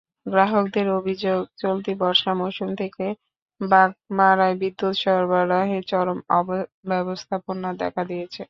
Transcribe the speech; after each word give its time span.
গ্রাহকদের 0.25 0.87
অভিযোগ, 0.99 1.39
চলতি 1.57 1.93
বর্ষা 2.01 2.31
মৌসুম 2.33 2.69
থেকে 2.75 3.05
বাগমারায় 3.61 4.55
বিদ্যুৎ 4.61 4.95
সরবরাহে 4.97 5.79
চরম 5.87 6.19
অব্যবস্থাপনা 6.31 7.69
দেখা 7.81 8.03
দিয়েছে। 8.05 8.39